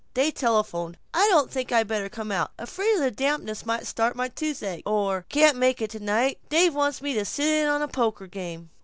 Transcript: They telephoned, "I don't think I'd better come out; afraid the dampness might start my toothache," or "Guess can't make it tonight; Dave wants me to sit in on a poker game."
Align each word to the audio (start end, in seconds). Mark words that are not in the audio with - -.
They 0.15 0.31
telephoned, 0.31 0.97
"I 1.13 1.27
don't 1.29 1.51
think 1.51 1.71
I'd 1.71 1.87
better 1.87 2.09
come 2.09 2.31
out; 2.31 2.51
afraid 2.57 2.97
the 2.97 3.11
dampness 3.11 3.67
might 3.67 3.85
start 3.85 4.15
my 4.15 4.29
toothache," 4.29 4.81
or 4.83 5.27
"Guess 5.29 5.43
can't 5.49 5.57
make 5.59 5.79
it 5.79 5.91
tonight; 5.91 6.39
Dave 6.49 6.73
wants 6.73 7.03
me 7.03 7.13
to 7.13 7.23
sit 7.23 7.45
in 7.47 7.67
on 7.67 7.83
a 7.83 7.87
poker 7.87 8.25
game." 8.25 8.71